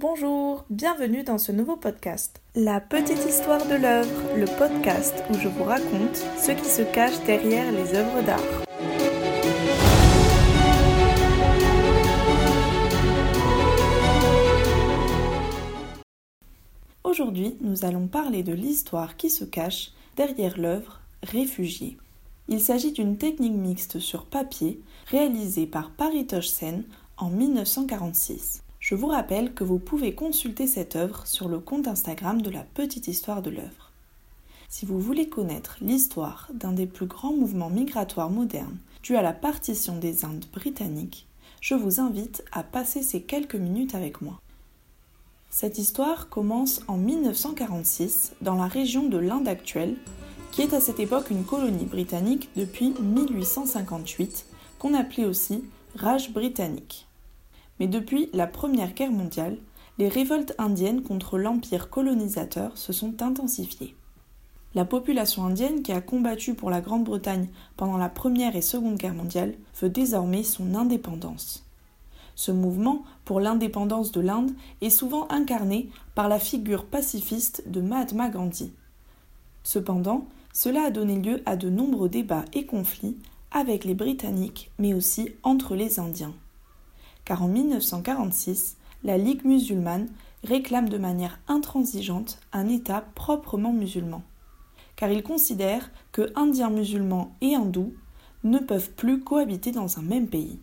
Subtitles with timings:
[0.00, 2.40] Bonjour, bienvenue dans ce nouveau podcast.
[2.54, 7.20] La petite histoire de l'œuvre, le podcast où je vous raconte ce qui se cache
[7.26, 8.38] derrière les œuvres d'art.
[17.02, 21.98] Aujourd'hui, nous allons parler de l'histoire qui se cache derrière l'œuvre Réfugié.
[22.46, 26.84] Il s'agit d'une technique mixte sur papier réalisée par Paritosh Sen
[27.16, 28.62] en 1946.
[28.88, 32.62] Je vous rappelle que vous pouvez consulter cette œuvre sur le compte Instagram de la
[32.62, 33.92] petite histoire de l'œuvre.
[34.70, 39.34] Si vous voulez connaître l'histoire d'un des plus grands mouvements migratoires modernes dû à la
[39.34, 41.26] partition des Indes britanniques,
[41.60, 44.40] je vous invite à passer ces quelques minutes avec moi.
[45.50, 49.96] Cette histoire commence en 1946 dans la région de l'Inde actuelle,
[50.50, 54.46] qui est à cette époque une colonie britannique depuis 1858,
[54.78, 55.62] qu'on appelait aussi
[55.94, 57.07] Raj britannique.
[57.80, 59.58] Mais depuis la Première Guerre mondiale,
[59.98, 63.94] les révoltes indiennes contre l'empire colonisateur se sont intensifiées.
[64.74, 69.14] La population indienne qui a combattu pour la Grande-Bretagne pendant la Première et Seconde Guerre
[69.14, 71.64] mondiale veut désormais son indépendance.
[72.34, 78.28] Ce mouvement pour l'indépendance de l'Inde est souvent incarné par la figure pacifiste de Mahatma
[78.28, 78.72] Gandhi.
[79.64, 83.16] Cependant, cela a donné lieu à de nombreux débats et conflits
[83.50, 86.34] avec les Britanniques, mais aussi entre les Indiens.
[87.28, 90.08] Car en 1946, la Ligue musulmane
[90.44, 94.22] réclame de manière intransigeante un État proprement musulman.
[94.96, 97.92] Car il considère que Indiens musulmans et hindous
[98.44, 100.58] ne peuvent plus cohabiter dans un même pays.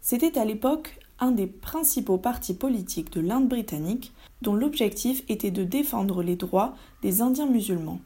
[0.00, 5.62] C'était à l'époque un des principaux partis politiques de l'Inde britannique dont l'objectif était de
[5.62, 8.00] défendre les droits des Indiens musulmans.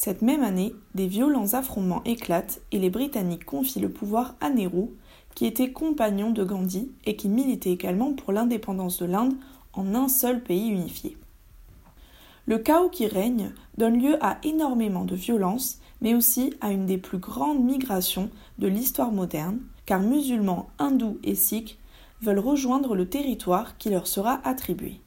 [0.00, 4.90] Cette même année, des violents affrontements éclatent et les Britanniques confient le pouvoir à Nehru,
[5.34, 9.34] qui était compagnon de Gandhi et qui militait également pour l'indépendance de l'Inde
[9.72, 11.16] en un seul pays unifié.
[12.46, 16.98] Le chaos qui règne donne lieu à énormément de violences, mais aussi à une des
[16.98, 21.76] plus grandes migrations de l'histoire moderne, car musulmans, hindous et sikhs
[22.22, 25.00] veulent rejoindre le territoire qui leur sera attribué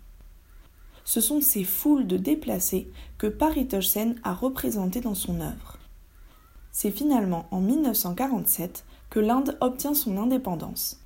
[1.04, 5.78] ce sont ces foules de déplacés que Paritosh Sen a représentées dans son œuvre.
[6.72, 11.02] C'est finalement en 1947 que l'Inde obtient son indépendance.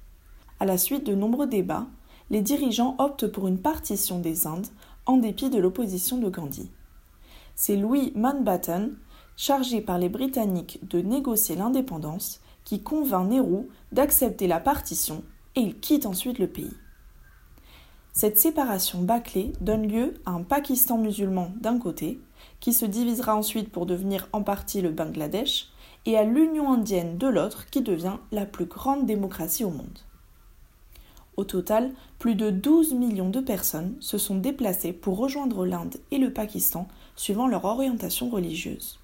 [0.60, 1.88] À la suite de nombreux débats,
[2.30, 4.68] les dirigeants optent pour une partition des Indes
[5.06, 6.70] en dépit de l'opposition de Gandhi.
[7.56, 8.96] C'est Louis Mountbatten,
[9.38, 15.24] chargé par les Britanniques de négocier l'indépendance, qui convainc Nehru d'accepter la partition
[15.56, 16.74] et il quitte ensuite le pays.
[18.18, 22.18] Cette séparation bâclée donne lieu à un Pakistan musulman d'un côté,
[22.62, 25.68] qui se divisera ensuite pour devenir en partie le Bangladesh,
[26.06, 30.00] et à l'Union indienne de l'autre, qui devient la plus grande démocratie au monde.
[31.36, 36.18] Au total, plus de 12 millions de personnes se sont déplacées pour rejoindre l'Inde et
[36.18, 36.88] le Pakistan
[37.18, 38.98] suivant leur orientation religieuse.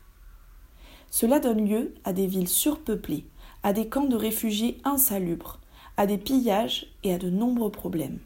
[1.09, 3.25] Cela donne lieu à des villes surpeuplées,
[3.61, 5.59] à des camps de réfugiés insalubres,
[5.97, 8.19] à des pillages et à de nombreux problèmes.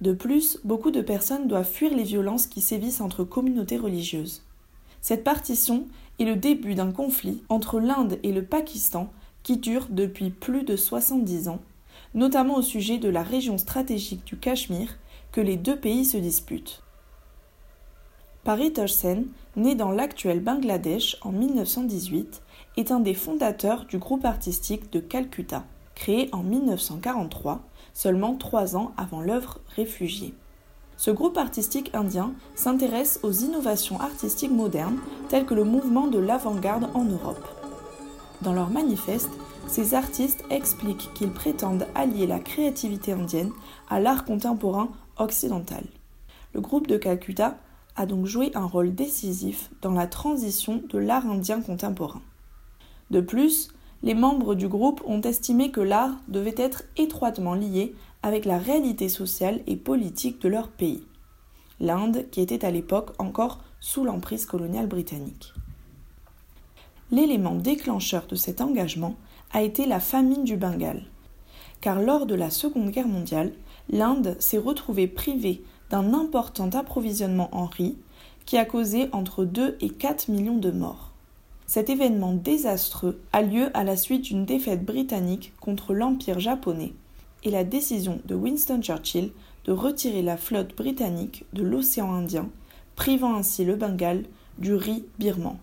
[0.00, 4.42] De plus, beaucoup de personnes doivent fuir les violences qui sévissent entre communautés religieuses.
[5.02, 5.86] Cette partition
[6.18, 9.10] est le début d'un conflit entre l'Inde et le Pakistan
[9.42, 11.60] qui dure depuis plus de 70 ans,
[12.14, 14.96] notamment au sujet de la région stratégique du Cachemire
[15.32, 16.82] que les deux pays se disputent.
[18.44, 22.42] Paritosh Sen, né dans l'actuel Bangladesh en 1918,
[22.78, 25.64] est un des fondateurs du groupe artistique de Calcutta,
[26.00, 27.60] créé en 1943
[27.92, 30.34] seulement trois ans avant l'œuvre Réfugié.
[30.96, 36.88] Ce groupe artistique indien s'intéresse aux innovations artistiques modernes telles que le mouvement de l'avant-garde
[36.94, 37.46] en Europe.
[38.40, 39.30] Dans leur manifeste,
[39.66, 43.52] ces artistes expliquent qu'ils prétendent allier la créativité indienne
[43.90, 45.84] à l'art contemporain occidental.
[46.54, 47.58] Le groupe de Calcutta
[47.94, 52.22] a donc joué un rôle décisif dans la transition de l'art indien contemporain.
[53.10, 53.70] De plus,
[54.02, 59.08] les membres du groupe ont estimé que l'art devait être étroitement lié avec la réalité
[59.08, 61.04] sociale et politique de leur pays,
[61.80, 65.52] l'Inde qui était à l'époque encore sous l'emprise coloniale britannique.
[67.10, 69.16] L'élément déclencheur de cet engagement
[69.52, 71.04] a été la famine du Bengale,
[71.80, 73.52] car lors de la Seconde Guerre mondiale,
[73.90, 77.96] l'Inde s'est retrouvée privée d'un important approvisionnement en riz
[78.46, 81.09] qui a causé entre 2 et 4 millions de morts.
[81.70, 86.94] Cet événement désastreux a lieu à la suite d'une défaite britannique contre l'Empire japonais
[87.44, 89.30] et la décision de Winston Churchill
[89.66, 92.48] de retirer la flotte britannique de l'océan Indien,
[92.96, 94.24] privant ainsi le Bengale
[94.58, 95.58] du riz birman.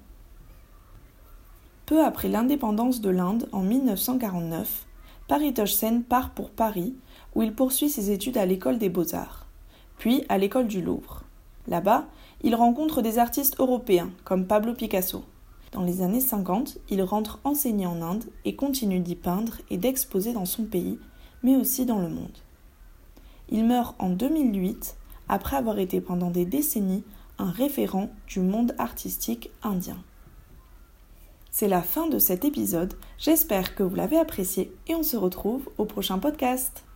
[1.85, 4.85] Peu après l'indépendance de l'Inde en 1949,
[5.27, 6.95] Paritosh Sen part pour Paris,
[7.35, 9.45] où il poursuit ses études à l'école des beaux-arts,
[9.97, 11.23] puis à l'école du Louvre.
[11.67, 12.05] Là-bas,
[12.45, 15.25] il rencontre des artistes européens comme Pablo Picasso.
[15.71, 20.33] Dans les années 50, il rentre enseigner en Inde et continue d'y peindre et d'exposer
[20.33, 20.97] dans son pays,
[21.43, 22.37] mais aussi dans le monde.
[23.49, 24.97] Il meurt en 2008
[25.29, 27.03] après avoir été pendant des décennies
[27.37, 29.97] un référent du monde artistique indien.
[31.51, 35.69] C'est la fin de cet épisode, j'espère que vous l'avez apprécié et on se retrouve
[35.77, 36.86] au prochain podcast.